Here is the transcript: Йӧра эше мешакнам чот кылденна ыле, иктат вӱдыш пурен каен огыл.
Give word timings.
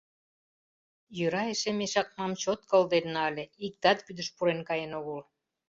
Йӧра 1.17 1.43
эше 1.53 1.71
мешакнам 1.79 2.31
чот 2.41 2.59
кылденна 2.69 3.21
ыле, 3.29 3.45
иктат 3.65 3.97
вӱдыш 4.05 4.27
пурен 4.35 4.59
каен 4.69 4.91
огыл. 4.99 5.19